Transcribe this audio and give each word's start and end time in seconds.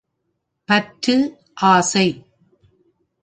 பற்று— 0.69 1.15
ஆசை. 1.71 2.07